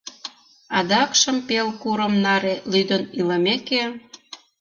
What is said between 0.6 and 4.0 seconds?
Адакшым пел курым наре лӱдын илымеке.